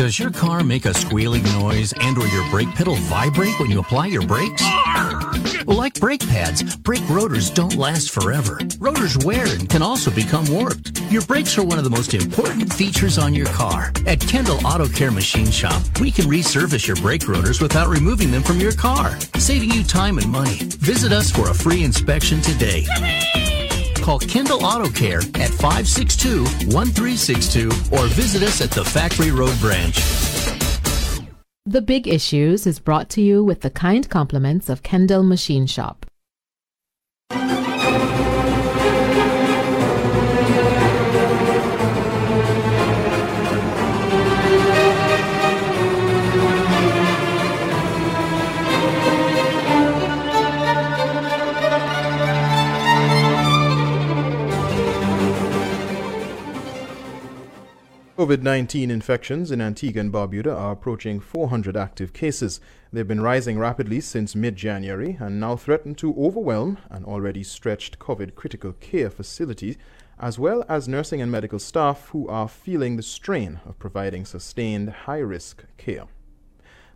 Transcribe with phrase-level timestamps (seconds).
[0.00, 3.80] Does your car make a squealing noise and or your brake pedal vibrate when you
[3.80, 4.62] apply your brakes?
[5.66, 8.58] Well, like brake pads, brake rotors don't last forever.
[8.78, 10.98] Rotors wear and can also become warped.
[11.12, 13.92] Your brakes are one of the most important features on your car.
[14.06, 18.42] At Kendall Auto Care Machine Shop, we can resurface your brake rotors without removing them
[18.42, 20.60] from your car, saving you time and money.
[20.80, 22.86] Visit us for a free inspection today.
[24.02, 26.42] Call Kendall Auto Care at 562
[26.74, 29.94] 1362 or visit us at the Factory Road Branch.
[31.66, 36.06] The Big Issues is brought to you with the kind compliments of Kendall Machine Shop.
[58.30, 62.60] COVID 19 infections in Antigua and Barbuda are approaching 400 active cases.
[62.92, 67.98] They've been rising rapidly since mid January and now threaten to overwhelm an already stretched
[67.98, 69.78] COVID critical care facility,
[70.20, 74.90] as well as nursing and medical staff who are feeling the strain of providing sustained
[74.90, 76.04] high risk care.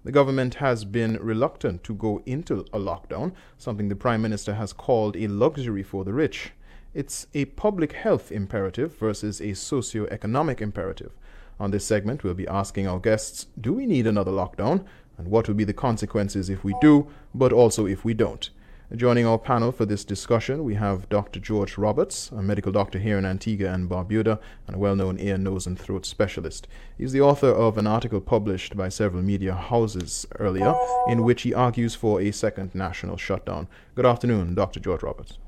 [0.04, 4.72] The government has been reluctant to go into a lockdown, something the Prime Minister has
[4.72, 6.52] called a luxury for the rich.
[6.94, 11.10] It's a public health imperative versus a socio-economic imperative.
[11.60, 14.84] On this segment, we'll be asking our guests, do we need another lockdown?
[15.16, 18.50] And what will be the consequences if we do, but also if we don't?
[18.94, 21.40] Joining our panel for this discussion, we have Dr.
[21.40, 25.38] George Roberts, a medical doctor here in Antigua and Barbuda, and a well known ear,
[25.38, 26.68] nose, and throat specialist.
[26.98, 30.74] He's the author of an article published by several media houses earlier,
[31.08, 33.68] in which he argues for a second national shutdown.
[33.94, 34.80] Good afternoon, Dr.
[34.80, 35.38] George Roberts.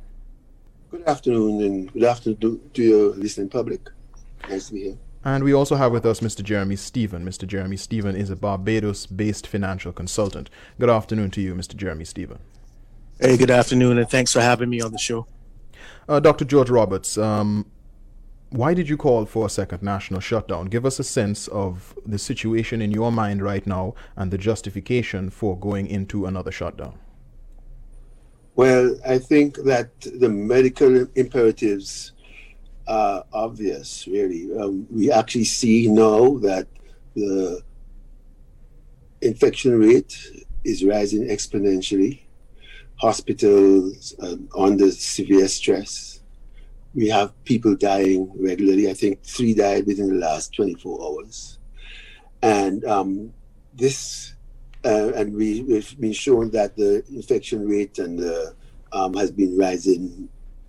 [0.91, 3.91] Good afternoon, and good afternoon to your listening public.
[4.49, 4.99] Nice to be here.
[5.27, 6.45] And we also have with us Mr.
[6.45, 7.25] Jeremy Stephen.
[7.25, 7.49] Mr.
[7.49, 10.49] Jeremy Stephen is a Barbados based financial consultant.
[10.79, 11.75] Good afternoon to you, Mr.
[11.75, 12.39] Jeremy Stephen.
[13.19, 15.27] Hey, good afternoon, and thanks for having me on the show.
[16.09, 16.45] Uh, Dr.
[16.45, 17.67] George Roberts, um,
[18.51, 20.67] why did you call for a second national shutdown?
[20.67, 25.31] Give us a sense of the situation in your mind right now and the justification
[25.31, 27.01] for going into another shutdown.
[28.55, 32.13] Well, I think that the medical imperatives
[32.87, 34.49] are obvious, really.
[34.57, 36.67] Um, we actually see now that
[37.15, 37.63] the
[39.21, 40.17] infection rate
[40.65, 42.23] is rising exponentially.
[42.97, 46.21] Hospitals um, under severe stress.
[46.95, 48.89] We have people dying regularly.
[48.89, 51.59] I think three died within the last 24 hours.
[52.43, 53.33] And um,
[53.75, 54.35] this
[54.85, 58.53] uh, and we, have been shown that the infection rate and uh,
[58.93, 60.29] um, has been rising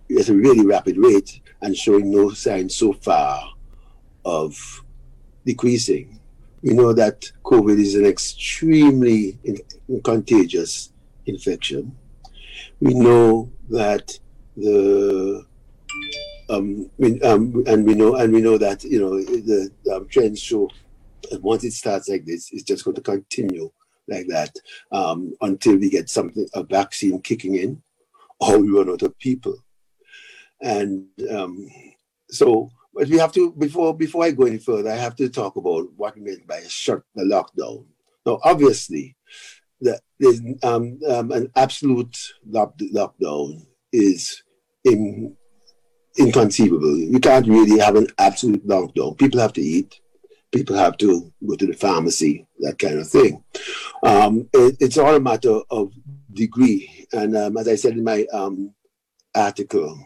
[0.10, 3.42] at a really rapid rate and showing no signs so far
[4.26, 4.84] of
[5.46, 6.20] decreasing.
[6.62, 9.58] We know that COVID is an extremely in,
[10.04, 10.92] contagious
[11.26, 11.96] infection.
[12.80, 14.18] We know that
[14.56, 15.46] the
[16.50, 20.40] um, we, um, and we know and we know that you know the um, trends
[20.40, 20.70] show
[21.30, 23.70] that once it starts like this, it's just going to continue
[24.08, 24.56] like that
[24.92, 27.82] um, until we get something a vaccine kicking in
[28.40, 29.56] or we run out of people.
[30.62, 31.70] And um,
[32.30, 35.56] so, but we have to before before I go any further, I have to talk
[35.56, 37.86] about what meant by shut the lockdown.
[38.26, 39.16] Now, obviously,
[39.80, 44.44] the, there's um, um, an absolute lock, lockdown is
[44.84, 45.36] in,
[46.18, 46.98] inconceivable.
[46.98, 49.18] You can't really have an absolute lockdown.
[49.18, 50.02] People have to eat
[50.52, 53.44] people have to go to the pharmacy, that kind of thing.
[54.04, 55.94] Um, it, it's all a matter of
[56.32, 57.08] degree.
[57.12, 58.74] And um, as I said in my um,
[59.36, 59.98] article,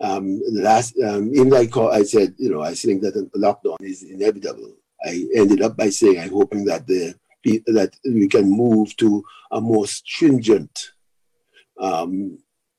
[0.00, 3.76] um, last um, in I call, I said, you know, I think that a lockdown
[3.80, 4.74] is inevitable.
[5.04, 7.14] I ended up by saying I'm hoping that the
[7.66, 10.90] that we can move to a more stringent,
[11.80, 12.38] um,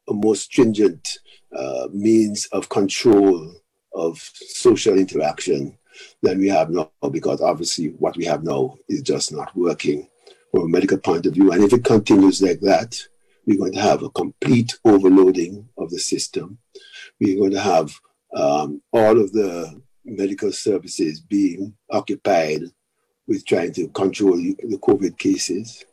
[0.10, 1.20] a more stringent
[1.58, 3.54] uh, means of control
[3.94, 5.78] of social interaction
[6.22, 10.08] than we have now, because obviously what we have now is just not working
[10.52, 11.52] from a medical point of view.
[11.52, 13.00] And if it continues like that,
[13.46, 16.58] we're going to have a complete overloading of the system.
[17.20, 17.94] We're going to have
[18.36, 22.62] um, all of the medical services being occupied
[23.28, 25.84] with trying to control the COVID cases.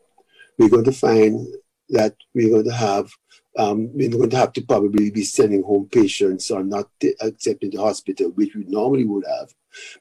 [0.58, 1.46] We're going to find
[1.90, 3.10] that we're going to have
[3.56, 7.70] um, we're going to have to probably be sending home patients or not t- accepting
[7.70, 9.54] the hospital, which we normally would have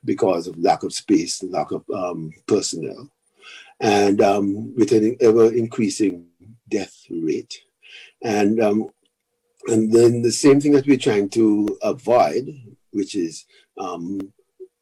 [0.04, 3.12] because of lack of space, lack of um, personnel,
[3.80, 6.26] and um, with an ever increasing
[6.68, 7.56] death rate.
[8.24, 8.90] And, um,
[9.68, 12.50] and then the same thing that we're trying to avoid,
[12.92, 13.46] which is
[13.78, 14.20] um,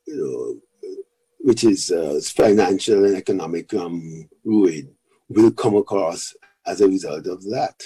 [0.05, 0.95] you know,
[1.39, 4.93] which is uh, financial and economic um, ruin,
[5.29, 6.35] will come across
[6.65, 7.83] as a result of that.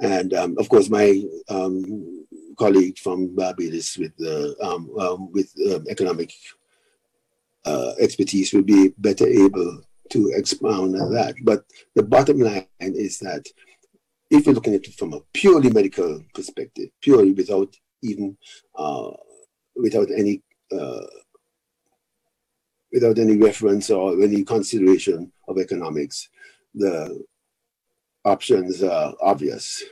[0.00, 2.26] And um, of course, my um,
[2.58, 5.52] colleague from Barbados with the um, um, with
[5.88, 6.32] economic
[7.64, 11.34] uh, expertise will be better able to expound on that.
[11.42, 13.46] But the bottom line is that
[14.32, 18.36] if you're looking at it from a purely medical perspective, purely without even
[18.76, 19.10] uh,
[19.76, 20.42] without any
[20.72, 21.06] uh,
[22.92, 26.28] without any reference or any consideration of economics,
[26.74, 27.22] the
[28.24, 29.82] options are obvious.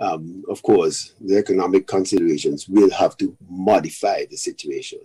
[0.00, 5.00] Um, of course, the economic considerations will have to modify the situation,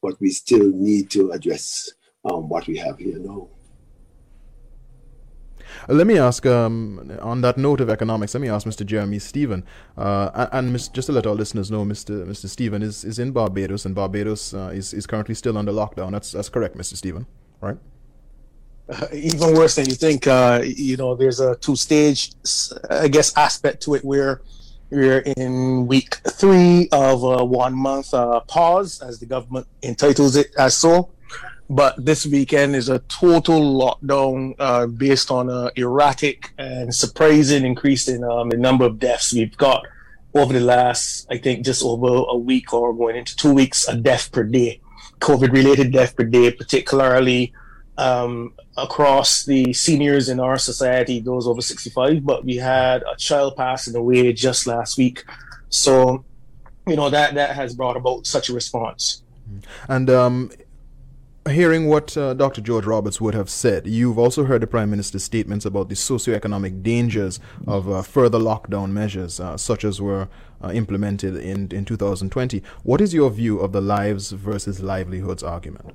[0.00, 1.90] but we still need to address
[2.24, 3.48] um, what we have here now.
[5.88, 8.84] Uh, let me ask, um, on that note of economics, let me ask Mr.
[8.84, 9.64] Jeremy Stephen,
[9.96, 12.26] uh, and, just to let our listeners know, Mr.
[12.26, 12.48] Mr.
[12.48, 16.12] Stephen is, is in Barbados, and Barbados uh, is, is currently still under lockdown.
[16.12, 16.96] That's that's correct, Mr.
[16.96, 17.26] Stephen,
[17.60, 17.76] right?
[18.88, 20.26] Uh, even worse than you think.
[20.26, 22.32] Uh, you know, there's a two-stage,
[22.88, 24.40] I guess, aspect to it where
[24.90, 30.76] we're in week three of a one-month uh, pause, as the government entitles it as
[30.76, 31.10] so.
[31.70, 38.08] But this weekend is a total lockdown uh, based on an erratic and surprising increase
[38.08, 39.84] in um, the number of deaths we've got
[40.34, 43.96] over the last, I think, just over a week or going into two weeks, a
[43.96, 44.80] death per day,
[45.20, 47.52] COVID-related death per day, particularly
[47.98, 52.24] um, across the seniors in our society, those over 65.
[52.24, 55.24] But we had a child passing away just last week,
[55.68, 56.24] so
[56.86, 59.22] you know that that has brought about such a response.
[59.88, 60.50] And um,
[61.48, 62.60] hearing what uh, Dr.
[62.60, 66.82] George Roberts would have said, you've also heard the Prime Minister's statements about the socioeconomic
[66.82, 70.28] dangers of uh, further lockdown measures, uh, such as were
[70.62, 72.62] uh, implemented in, in 2020.
[72.82, 75.94] What is your view of the lives versus livelihoods argument?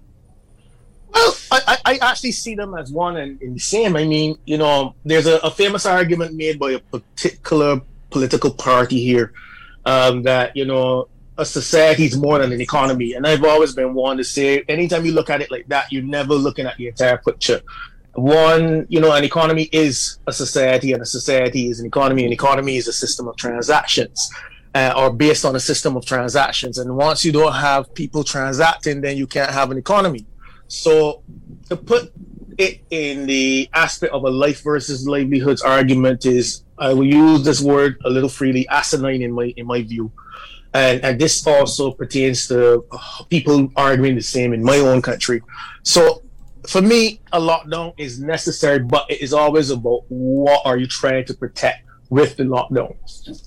[1.13, 3.95] Well, I, I actually see them as one and, and the same.
[3.95, 8.99] I mean, you know, there's a, a, famous argument made by a particular political party
[9.03, 9.33] here
[9.85, 11.07] um, that, you know,
[11.37, 13.13] a society is more than an economy.
[13.13, 16.03] And I've always been one to say, anytime you look at it like that, you're
[16.03, 17.61] never looking at the entire picture.
[18.13, 22.25] One, you know, an economy is a society, and a society is an economy.
[22.25, 24.29] An economy is a system of transactions,
[24.75, 26.77] uh, or based on a system of transactions.
[26.77, 30.27] And once you don't have people transacting, then you can't have an economy.
[30.67, 31.23] So,
[31.69, 32.13] to put
[32.59, 37.61] it in the aspect of a life versus livelihoods argument is, I will use this
[37.61, 40.11] word a little freely, asinine in my in my view
[40.73, 45.41] and, and this also pertains to uh, people arguing the same in my own country.
[45.83, 46.23] So
[46.67, 51.25] for me, a lockdown is necessary, but it is always about what are you trying
[51.25, 52.95] to protect with the lockdown.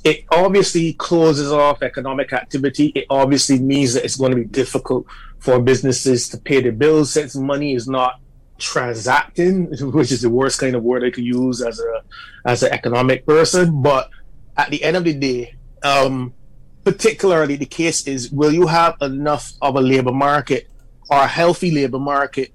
[0.05, 2.87] It obviously closes off economic activity.
[2.95, 5.07] It obviously means that it's going to be difficult
[5.39, 8.21] for businesses to pay their bills since money is not
[8.59, 12.03] transacting, which is the worst kind of word I could use as a
[12.45, 13.83] as an economic person.
[13.83, 14.11] But
[14.57, 16.35] at the end of the day, um,
[16.87, 20.69] particularly the case is will you have enough of a labor market
[21.11, 22.53] or a healthy labor market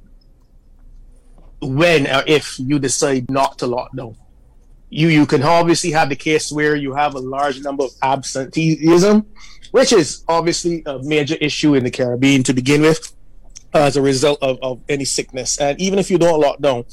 [1.61, 4.15] when or if you decide not to lock down?
[4.89, 9.25] You you can obviously have the case where you have a large number of absenteeism,
[9.71, 13.13] which is obviously a major issue in the Caribbean to begin with,
[13.73, 15.59] as a result of, of any sickness.
[15.59, 16.85] And even if you don't lock down,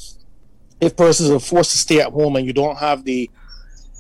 [0.81, 3.31] if persons are forced to stay at home and you don't have the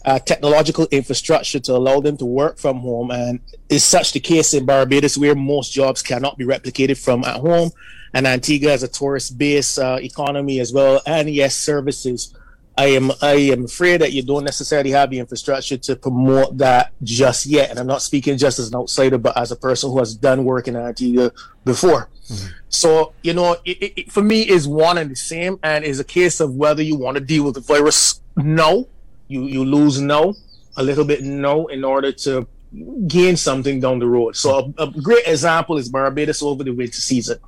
[0.04, 3.10] uh, technological infrastructure to allow them to work from home.
[3.10, 7.36] And is such the case in Barbados, where most jobs cannot be replicated from at
[7.36, 7.70] home,
[8.14, 12.34] and Antigua has a tourist-based uh, economy as well, and yes, services.
[12.76, 16.92] I am I am afraid that you don't necessarily have the infrastructure to promote that
[17.02, 17.70] just yet.
[17.70, 20.44] And I'm not speaking just as an outsider, but as a person who has done
[20.44, 21.32] work in Antigua
[21.64, 22.08] before.
[22.28, 22.46] Mm-hmm.
[22.68, 26.04] So you know, it, it, for me, is one and the same, and is a
[26.04, 28.86] case of whether you want to deal with the virus now
[29.28, 30.34] you you lose no
[30.76, 32.46] a little bit no in order to
[33.06, 34.36] gain something down the road.
[34.36, 37.38] So a, a, great example is Barbados over the winter season,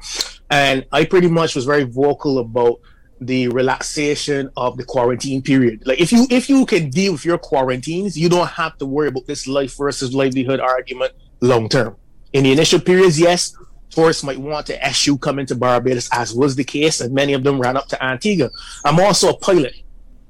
[0.50, 2.80] and I pretty much was very vocal about
[3.20, 5.86] the relaxation of the quarantine period.
[5.86, 9.08] Like if you if you can deal with your quarantines, you don't have to worry
[9.08, 11.96] about this life versus livelihood argument long term.
[12.32, 13.56] In the initial periods, yes,
[13.90, 17.44] tourists might want to eschew coming to Barbados, as was the case, and many of
[17.44, 18.50] them ran up to Antigua.
[18.84, 19.74] I'm also a pilot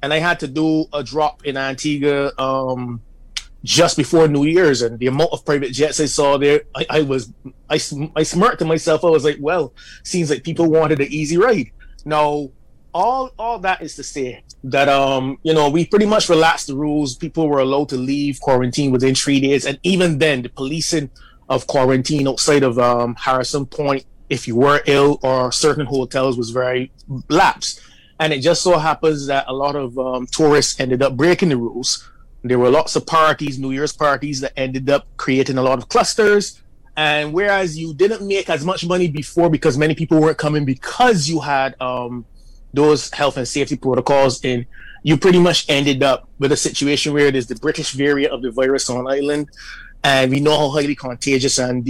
[0.03, 3.03] and I had to do a drop in Antigua um,
[3.63, 7.03] just before New Year's, and the amount of private jets I saw there, I, I
[7.03, 7.33] was
[7.69, 7.79] I,
[8.17, 9.05] I smirked to myself.
[9.05, 11.71] I was like, well, seems like people wanted an easy ride.
[12.05, 12.51] Now,
[12.93, 16.77] all all that is to say that um you know we pretty much relaxed the
[16.77, 17.15] rules.
[17.15, 21.11] People were allowed to leave quarantine within three days, and even then, the policing
[21.49, 26.51] of quarantine outside of um, Harrison Point if you were ill or certain hotels was
[26.51, 26.93] very
[27.29, 27.81] lapsed.
[28.21, 31.57] And it just so happens that a lot of um, tourists ended up breaking the
[31.57, 32.07] rules.
[32.45, 35.89] There were lots of parties, New Year's parties, that ended up creating a lot of
[35.89, 36.61] clusters.
[36.99, 41.31] And whereas you didn't make as much money before because many people weren't coming because
[41.31, 42.27] you had um,
[42.75, 44.67] those health and safety protocols in,
[45.03, 48.51] you pretty much ended up with a situation where there's the British variant of the
[48.51, 49.49] virus on island.
[50.05, 51.89] And we know how highly contagious and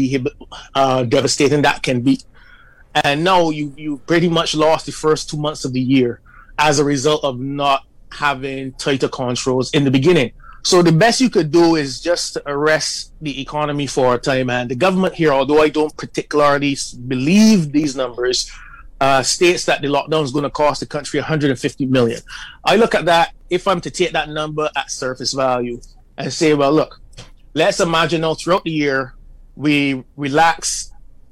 [0.77, 2.21] uh, devastating that can be
[2.95, 6.21] and now you you pretty much lost the first two months of the year
[6.59, 10.33] as a result of not having tighter controls in the beginning.
[10.63, 14.51] So the best you could do is just arrest the economy for a time.
[14.51, 16.77] And the government here, although I don't particularly
[17.09, 18.51] believe these numbers,
[19.01, 22.21] uh, states that the lockdown is going to cost the country 150 million.
[22.65, 23.33] I look at that.
[23.49, 25.81] If I'm to take that number at surface value
[26.19, 27.01] and say, well, look,
[27.55, 29.15] let's imagine now throughout the year
[29.57, 30.90] we relax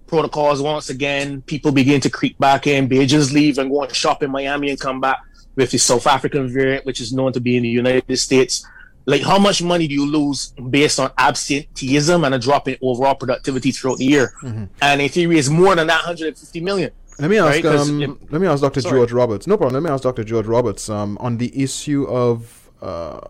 [0.08, 1.42] protocols once again.
[1.42, 2.88] People begin to creep back in.
[2.88, 5.18] Bajans leave and go and shop in Miami and come back
[5.54, 8.66] with the South African variant, which is known to be in the United States.
[9.06, 13.14] Like, how much money do you lose based on absenteeism and a drop in overall
[13.14, 14.34] productivity throughout the year?
[14.42, 14.64] Mm-hmm.
[14.82, 16.90] And in theory, it's more than that 150 million.
[17.18, 17.64] Let me ask.
[17.64, 17.66] Right?
[17.66, 18.80] Um, it, let me ask Dr.
[18.80, 18.98] Sorry.
[18.98, 19.46] George Roberts.
[19.46, 19.82] No problem.
[19.82, 20.24] Let me ask Dr.
[20.24, 23.20] George Roberts um, on the issue of uh,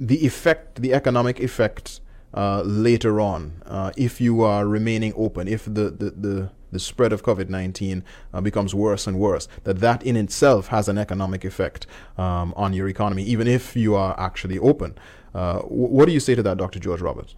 [0.00, 2.00] the effect, the economic effect
[2.34, 7.12] uh, later on uh, if you are remaining open, if the, the, the, the spread
[7.12, 11.44] of COVID 19 uh, becomes worse and worse, that that in itself has an economic
[11.44, 14.96] effect um, on your economy, even if you are actually open.
[15.34, 16.78] Uh, what do you say to that, Dr.
[16.78, 17.34] George Roberts?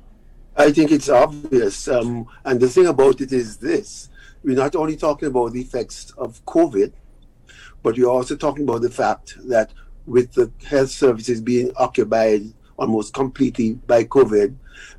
[0.56, 1.88] I think it's obvious.
[1.88, 4.08] Um, and the thing about it is this
[4.42, 6.92] we're not only talking about the effects of COVID,
[7.82, 9.72] but we're also talking about the fact that
[10.06, 12.42] with the health services being occupied
[12.78, 14.54] almost completely by COVID,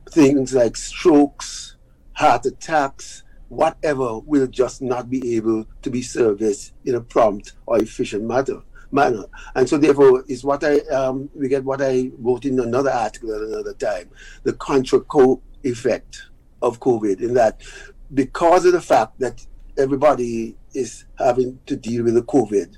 [0.10, 1.76] things like strokes,
[2.14, 7.80] heart attacks, whatever will just not be able to be serviced in a prompt or
[7.80, 8.62] efficient manner.
[8.92, 9.26] manner.
[9.56, 13.34] And so therefore is what I um, we get what I wrote in another article
[13.36, 14.10] at another time,
[14.44, 16.24] the contra co effect
[16.62, 17.62] of COVID, in that
[18.14, 19.46] because of the fact that
[19.78, 22.78] everybody is having to deal with the COVID,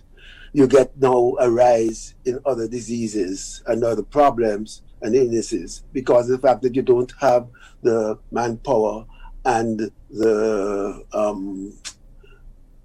[0.53, 6.41] you get now a rise in other diseases and other problems and illnesses because of
[6.41, 7.47] the fact that you don't have
[7.81, 9.05] the manpower
[9.45, 11.73] and the um,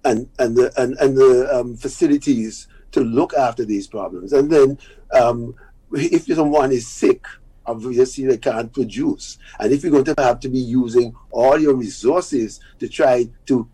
[0.04, 4.32] and and the and, and the um, facilities to look after these problems.
[4.32, 4.78] And then
[5.12, 5.54] um,
[5.92, 7.24] if someone is sick,
[7.66, 9.38] obviously they can't produce.
[9.60, 13.68] And if you're going to have to be using all your resources to try to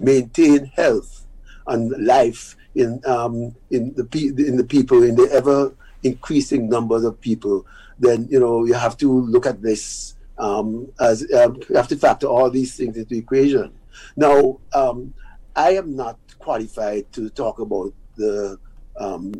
[0.00, 1.26] maintain health
[1.66, 4.06] and life in um, in the
[4.48, 7.66] in the people in the ever increasing numbers of people
[8.00, 11.96] then you know you have to look at this um, as um, you have to
[11.96, 13.72] factor all these things into the equation.
[14.16, 15.14] Now, um,
[15.54, 18.58] I am not qualified to talk about the
[18.98, 19.32] um,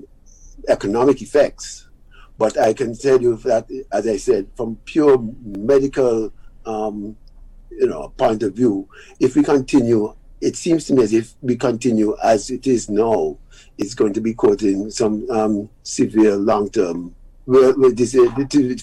[0.69, 1.89] economic effects,
[2.37, 6.33] but I can tell you that, as I said, from pure medical,
[6.67, 7.17] um,
[7.71, 8.89] you know, point of view,
[9.19, 13.39] if we continue, it seems to me as if we continue as it is now,
[13.79, 17.15] it's going to be causing some severe long-term
[17.51, 18.13] with, with these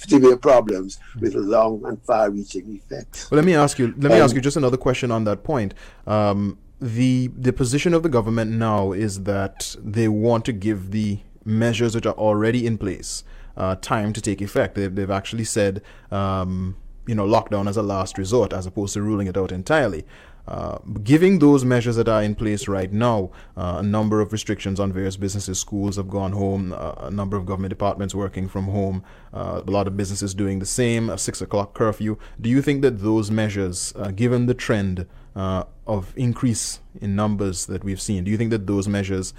[0.02, 3.32] severe problems with long and far-reaching effects.
[3.32, 3.88] Well, let me ask you.
[3.98, 5.74] Let me um, ask you just another question on that point.
[6.06, 11.20] Um, the the position of the government now is that they want to give the
[11.46, 13.24] measures which are already in place
[13.56, 14.76] uh, time to take effect.
[14.76, 15.82] They've, they've actually said,
[16.12, 16.76] um,
[17.08, 20.06] you know, lockdown as a last resort as opposed to ruling it out entirely.
[20.48, 24.80] Uh, giving those measures that are in place right now, uh, a number of restrictions
[24.80, 28.66] on various businesses, schools have gone home, uh, a number of government departments working from
[28.66, 32.18] home, uh, a lot of businesses doing the same, a six o'clock curfew.
[32.40, 37.84] Do you think that those measures, uh, given the trend of increase in numbers that
[37.84, 39.36] we've seen, do you think that those measures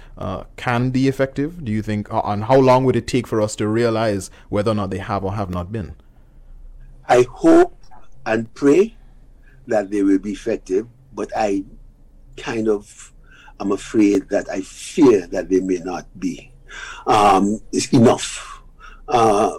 [0.55, 1.65] can be effective?
[1.65, 4.75] Do you think, and how long would it take for us to realize whether or
[4.75, 5.95] not they have or have not been?
[7.09, 7.75] I hope
[8.25, 8.95] and pray
[9.67, 11.65] that they will be effective but I
[12.37, 13.13] kind of
[13.59, 16.51] am afraid that I fear that they may not be.
[17.07, 17.59] Um,
[17.91, 18.61] enough.
[19.07, 19.57] Uh,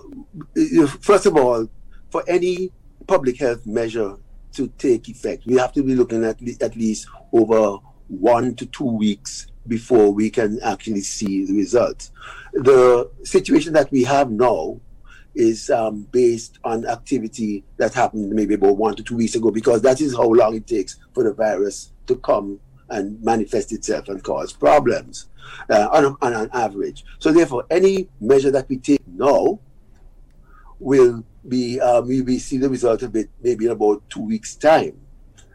[1.00, 1.68] first of all,
[2.08, 2.72] for any
[3.06, 4.16] public health measure
[4.52, 7.78] to take effect, we have to be looking at, le- at least over
[8.08, 12.10] one to two weeks before we can actually see the results.
[12.54, 14.80] The situation that we have now
[15.34, 19.82] is um, based on activity that happened maybe about one to two weeks ago, because
[19.82, 22.58] that is how long it takes for the virus to come
[22.88, 25.28] and manifest itself and cause problems
[25.70, 27.04] uh, on, on an average.
[27.18, 29.60] So, therefore, any measure that we take now
[30.78, 34.56] will be, um, we will see the result of it maybe in about two weeks'
[34.56, 35.00] time.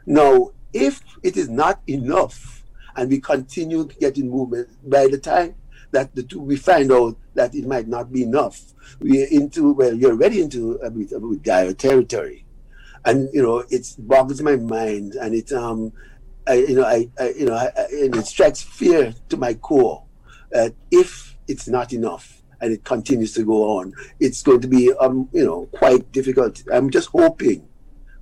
[0.06, 2.64] Now, if it is not enough
[2.96, 5.56] and we continue getting movement by the time
[5.92, 8.62] that the two we find out that it might not be enough.
[9.00, 12.46] We're into well you're already into a bit, a bit dire territory.
[13.06, 15.94] And you know it boggles my mind and it um
[16.48, 19.54] I, you know I, I you know I, I, and it strikes fear to my
[19.54, 20.04] core
[20.52, 24.92] that if it's not enough and it continues to go on it's going to be
[24.94, 26.64] um you know quite difficult.
[26.72, 27.68] I'm just hoping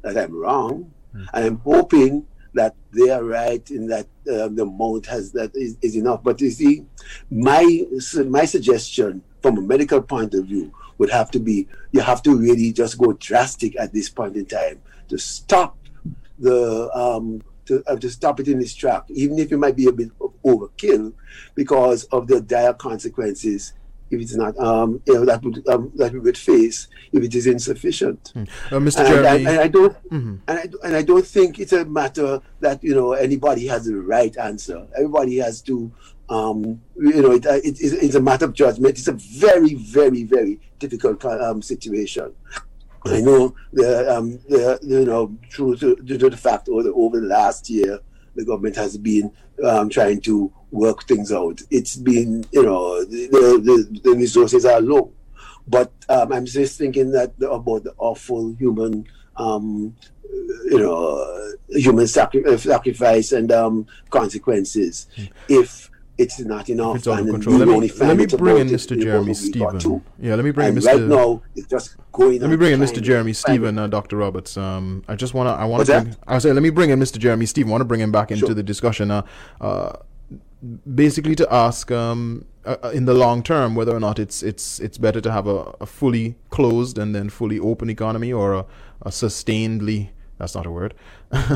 [0.01, 0.91] that i'm wrong.
[1.15, 1.27] Mm.
[1.34, 5.77] and i'm hoping that they are right in that um, the amount has that is,
[5.81, 6.24] is enough.
[6.24, 6.86] But you see
[7.29, 7.86] my
[8.27, 12.36] my suggestion from a medical point of view would have to be you have to
[12.36, 15.77] really just go drastic at this point in time to stop
[16.39, 19.88] the um, to, uh, to stop it in its track, even if it might be
[19.88, 20.10] a bit
[20.45, 21.13] overkill
[21.55, 23.74] because of the dire consequences
[24.13, 27.36] if it's not um, you know that would um, that we would face if it
[27.36, 28.32] is insufficient.
[28.36, 28.50] Mm.
[28.72, 29.00] Uh, Mr.
[29.00, 30.36] And, Jeremy, and, and I don't mm-hmm.
[30.48, 33.96] and, I, and I don't think it's a matter that you know anybody has the
[33.96, 34.88] right answer.
[34.96, 35.91] Everybody has to
[36.29, 38.98] um, you know, it, it, it's a matter of judgment.
[38.98, 42.34] It's a very, very, very difficult um, situation.
[43.05, 46.93] I know the, um, the you know, through to, due to the fact over the,
[46.93, 48.00] over the last year,
[48.36, 49.32] the government has been
[49.63, 51.61] um, trying to work things out.
[51.69, 55.13] It's been, you know, the, the, the resources are low.
[55.67, 59.95] But um, I'm just thinking that about the awful human, um,
[60.65, 65.29] you know, human sacri- sacrifice and um, consequences mm.
[65.47, 66.97] if it's not enough.
[66.97, 67.57] It's under control.
[67.57, 68.99] Let me, let me bring in Mr.
[68.99, 70.03] Jeremy Stephen.
[70.19, 70.85] Yeah, let me bring in Mr.
[70.85, 72.39] Right now, it's just going.
[72.39, 73.01] Let me bring in Mr.
[73.01, 74.17] Jeremy Stephen, uh, Dr.
[74.17, 74.57] Roberts.
[74.57, 75.53] Um, I just want to.
[75.53, 76.17] I want to.
[76.27, 77.17] I say, let me bring in Mr.
[77.17, 77.69] Jeremy Stephen.
[77.69, 78.55] I want to bring him back into sure.
[78.55, 79.09] the discussion.
[79.09, 79.23] Uh,
[79.59, 79.93] uh,
[80.96, 84.79] basically, to ask um, uh, uh, in the long term whether or not it's it's
[84.79, 88.65] it's better to have a, a fully closed and then fully open economy or a,
[89.01, 90.10] a sustainedly.
[90.38, 90.93] That's not a word.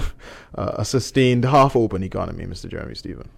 [0.53, 2.69] a sustained half open economy, Mr.
[2.69, 3.29] Jeremy Stephen.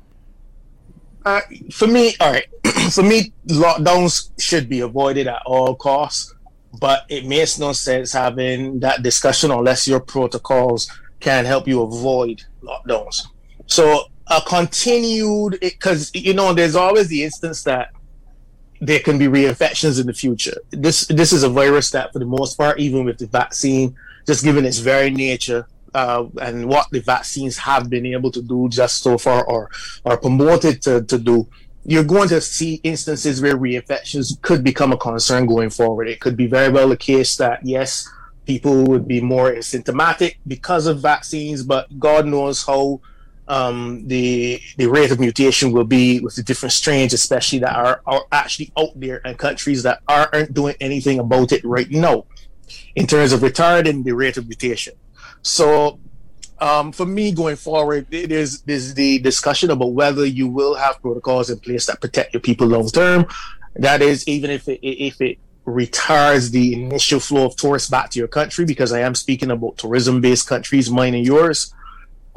[1.25, 2.47] Uh, for me, all right.
[2.91, 6.33] for me, lockdowns should be avoided at all costs.
[6.79, 12.43] But it makes no sense having that discussion unless your protocols can help you avoid
[12.63, 13.25] lockdowns.
[13.65, 17.91] So a continued, because you know, there's always the instance that
[18.81, 20.55] there can be reinfections in the future.
[20.69, 24.43] This this is a virus that, for the most part, even with the vaccine, just
[24.43, 29.01] given its very nature, uh, and what the vaccines have been able to do just
[29.01, 29.69] so far or
[30.05, 31.47] are promoted to, to do,
[31.83, 36.07] you're going to see instances where reinfections could become a concern going forward.
[36.07, 38.07] It could be very well the case that, yes,
[38.45, 43.01] people would be more asymptomatic because of vaccines, but God knows how
[43.49, 48.01] um, the the rate of mutation will be with the different strains, especially that are,
[48.05, 52.25] are actually out there and countries that aren't doing anything about it right now
[52.95, 54.93] in terms of retarding the rate of mutation.
[55.41, 55.99] So
[56.59, 61.49] um, for me going forward, there's there's the discussion about whether you will have protocols
[61.49, 63.25] in place that protect your people long term.
[63.75, 68.19] That is, even if it if it retards the initial flow of tourists back to
[68.19, 71.73] your country, because I am speaking about tourism based countries, mine and yours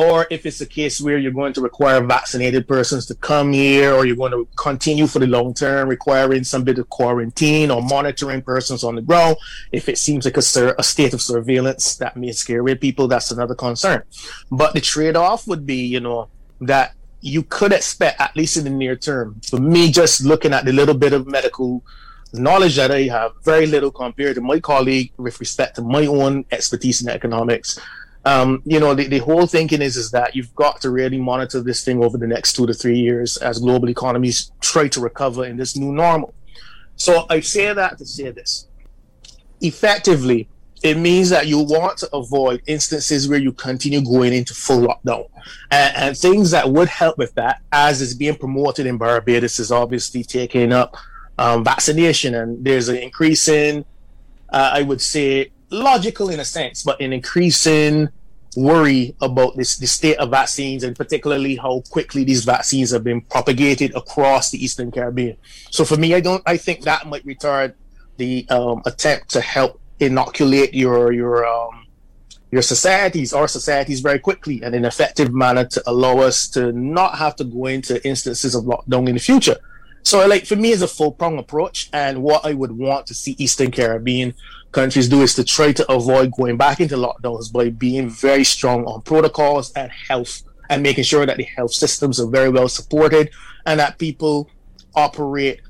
[0.03, 3.93] or if it's a case where you're going to require vaccinated persons to come here,
[3.93, 7.83] or you're going to continue for the long term, requiring some bit of quarantine or
[7.83, 9.37] monitoring persons on the ground.
[9.71, 13.07] If it seems like a, sur- a state of surveillance that may scare away people,
[13.09, 14.03] that's another concern.
[14.51, 16.29] But the trade off would be, you know,
[16.61, 20.65] that you could expect, at least in the near term, for me, just looking at
[20.65, 21.83] the little bit of medical
[22.33, 26.45] knowledge that I have, very little compared to my colleague with respect to my own
[26.51, 27.79] expertise in economics
[28.25, 31.61] um, you know, the, the whole thinking is is that you've got to really monitor
[31.61, 35.45] this thing over the next two to three years as global economies try to recover
[35.45, 36.35] in this new normal.
[36.97, 38.69] So I say that to say this.
[39.61, 40.49] Effectively,
[40.83, 45.29] it means that you want to avoid instances where you continue going into full lockdown.
[45.71, 49.71] And, and things that would help with that, as is being promoted in Barbados, is
[49.71, 50.97] obviously taking up
[51.39, 52.35] um, vaccination.
[52.35, 53.85] And there's an increase in,
[54.49, 58.09] uh, I would say, logical in a sense, but an increasing
[58.57, 63.21] worry about this the state of vaccines and particularly how quickly these vaccines have been
[63.23, 65.37] propagated across the Eastern Caribbean.
[65.71, 67.75] So for me, I don't I think that might retard
[68.19, 71.87] the um, attempt to help inoculate your your um,
[72.51, 76.73] your societies our societies very quickly and in an effective manner to allow us to
[76.73, 79.57] not have to go into instances of lockdown in the future.
[80.05, 83.15] So like for me, it's a full prong approach, and what I would want to
[83.15, 84.35] see Eastern Caribbean
[84.73, 88.85] countries do is to try to avoid going back into lockdowns by being very strong
[88.87, 93.31] on protocols and health and making sure that the health systems are very well supported
[93.67, 94.51] and that people
[94.95, 95.61] operate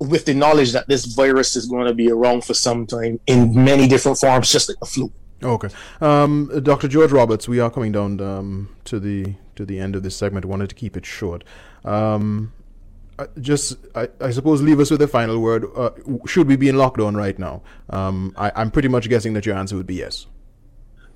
[0.00, 3.54] with the knowledge that this virus is going to be around for some time in
[3.64, 5.12] many different forms, just like the flu.
[5.42, 5.68] Okay,
[6.00, 6.88] um, Dr.
[6.88, 10.46] George Roberts, we are coming down um, to the to the end of this segment.
[10.46, 11.44] Wanted to keep it short.
[11.84, 12.52] Um,
[13.40, 15.66] just, I, I, suppose, leave us with a final word.
[15.76, 15.90] Uh,
[16.26, 17.62] should we be in lockdown right now?
[17.90, 20.26] Um, I, am pretty much guessing that your answer would be yes.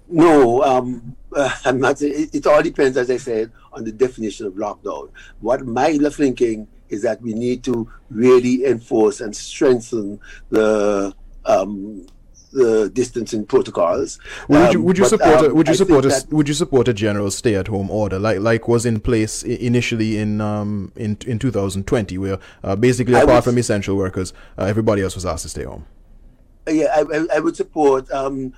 [0.09, 2.01] No, um, uh, I'm not.
[2.01, 5.11] It, it, all depends, as I said, on the definition of lockdown.
[5.41, 10.19] What my thinking is that we need to really enforce and strengthen
[10.51, 12.07] the um,
[12.53, 14.19] the distancing protocols.
[14.49, 15.35] Would you, would you um, support?
[15.35, 18.41] But, um, a, would you support a, Would you support a general stay-at-home order like
[18.41, 23.45] like was in place initially in um in in 2020, where uh, basically apart would,
[23.45, 25.87] from essential workers, uh, everybody else was asked to stay home?
[26.69, 28.53] Yeah, I, I would support um,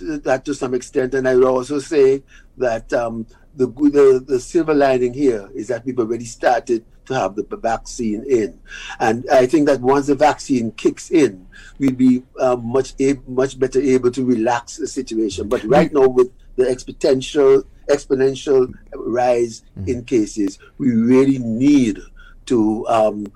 [0.00, 2.22] that to some extent, and I would also say
[2.56, 7.36] that um, the, the the silver lining here is that we've already started to have
[7.36, 8.58] the vaccine in.
[8.98, 11.46] And I think that once the vaccine kicks in,
[11.78, 12.94] we'll be uh, much
[13.26, 15.48] much better able to relax the situation.
[15.48, 19.88] But right now, with the exponential exponential rise mm-hmm.
[19.88, 22.00] in cases, we really need
[22.46, 23.26] to um,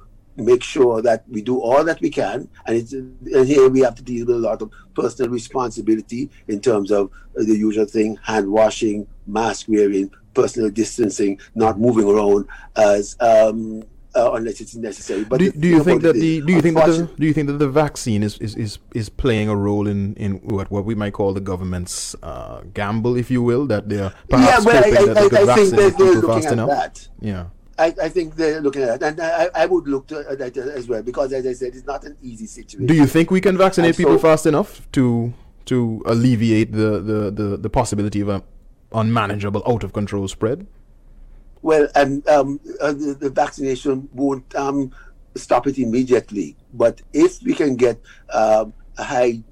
[0.45, 2.49] make sure that we do all that we can.
[2.67, 6.91] And, and, here we have to deal with a lot of personal responsibility in terms
[6.91, 13.83] of the usual thing hand washing, mask wearing, personal distancing, not moving around as um,
[14.15, 15.25] uh, unless it's necessary.
[15.25, 17.47] But do, do you think that the do you think that the, do you think
[17.49, 20.95] that the vaccine is, is, is, is playing a role in, in what what we
[20.95, 25.05] might call the government's uh, gamble, if you will, that they're perhaps yeah, hoping I,
[25.05, 26.69] that I, they could I vaccinate people fast enough?
[26.69, 27.09] That.
[27.21, 27.47] Yeah.
[27.81, 30.87] I, I, think they're looking at that, and I, I would look to that as
[30.87, 32.87] well because, as I said, it's not an easy situation.
[32.87, 35.33] Do you think we can vaccinate and people so, fast enough to
[35.67, 38.43] to alleviate the, the, the, the possibility of a
[38.93, 40.67] unmanageable, out of control spread?
[41.63, 44.93] Well, and um, uh, the, the, vaccination won't um,
[45.35, 46.57] stop it immediately.
[46.75, 48.67] But if we can get uh,
[48.99, 49.43] a high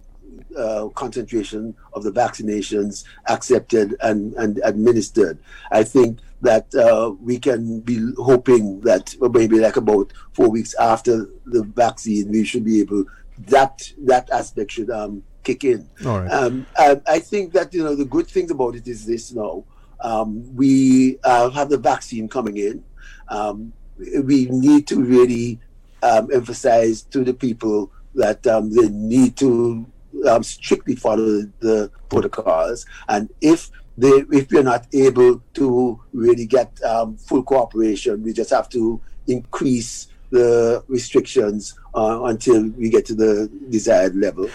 [0.56, 5.38] uh, concentration of the vaccinations accepted and, and administered,
[5.70, 11.28] I think that uh, we can be hoping that maybe like about four weeks after
[11.46, 13.04] the vaccine, we should be able
[13.46, 15.88] that that aspect should um, kick in.
[16.04, 16.30] All right.
[16.30, 19.64] Um, I, I, think that you know the good things about it is this now.
[20.00, 22.84] Um, we uh, have the vaccine coming in.
[23.28, 25.60] Um, we need to really
[26.02, 29.86] um, emphasize to the people that um, they need to
[30.28, 36.78] um, strictly follow the protocols, and if they, if we're not able to really get
[37.26, 43.50] full cooperation, we just have to increase the restrictions uh, until we get to the
[43.70, 44.48] desired level,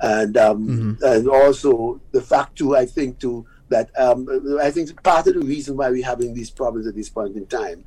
[0.00, 1.04] and um, mm-hmm.
[1.04, 4.28] and also the fact too, I think too that um,
[4.60, 7.46] I think part of the reason why we're having these problems at this point in
[7.46, 7.84] time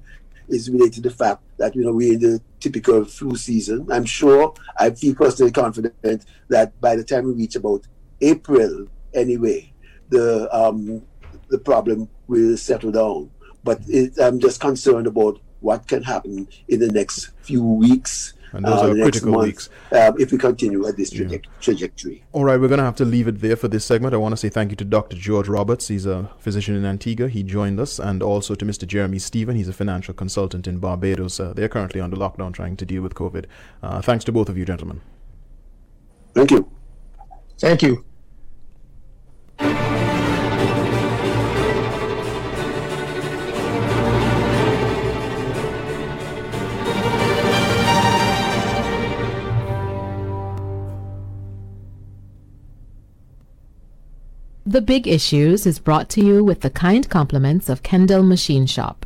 [0.48, 3.88] is related to the fact that you know we're in the typical flu season.
[3.92, 7.86] I'm sure I feel personally confident that by the time we reach about
[8.22, 9.73] April, anyway,
[10.14, 11.02] the um,
[11.50, 13.30] the problem will settle down.
[13.64, 18.34] But it, I'm just concerned about what can happen in the next few weeks.
[18.52, 19.70] And those uh, are critical month, weeks.
[19.92, 21.52] Um, if we continue at this traje- yeah.
[21.60, 22.24] trajectory.
[22.34, 24.14] All right, we're going to have to leave it there for this segment.
[24.14, 25.16] I want to say thank you to Dr.
[25.16, 25.88] George Roberts.
[25.88, 27.30] He's a physician in Antigua.
[27.30, 27.98] He joined us.
[27.98, 28.86] And also to Mr.
[28.86, 29.56] Jeremy Stephen.
[29.56, 31.40] He's a financial consultant in Barbados.
[31.40, 33.46] Uh, they're currently under lockdown trying to deal with COVID.
[33.82, 35.02] Uh, thanks to both of you, gentlemen.
[36.36, 36.70] Thank you.
[37.58, 38.06] Thank you.
[54.74, 59.06] The Big Issues is brought to you with the kind compliments of Kendall Machine Shop.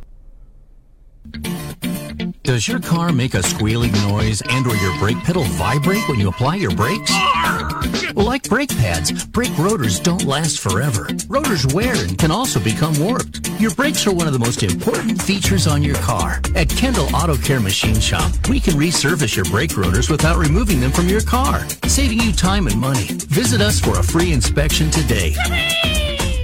[2.42, 6.30] Does your car make a squealing noise and or your brake pedal vibrate when you
[6.30, 7.12] apply your brakes?
[8.14, 11.08] Like brake pads, brake rotors don't last forever.
[11.28, 13.48] Rotors wear and can also become warped.
[13.60, 16.40] Your brakes are one of the most important features on your car.
[16.54, 20.90] At Kendall Auto Care Machine Shop, we can resurface your brake rotors without removing them
[20.90, 23.06] from your car, saving you time and money.
[23.28, 25.34] Visit us for a free inspection today.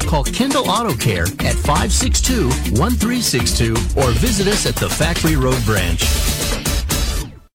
[0.00, 6.00] Call Kendall Auto Care at 562 1362 or visit us at the Factory Road Branch.